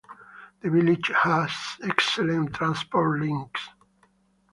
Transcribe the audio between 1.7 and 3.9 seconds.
excellent transport links.